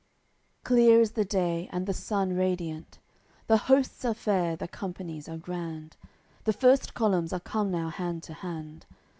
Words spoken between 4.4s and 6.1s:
the companies are grand.